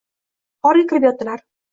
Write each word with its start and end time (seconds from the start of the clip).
G’orga 0.67 0.85
kirib 0.93 1.05
yotdilar. 1.09 1.45